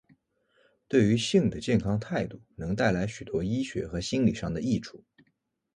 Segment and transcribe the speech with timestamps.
[0.87, 5.03] 对于性的健康态度能带来许多医学和心里上的益处。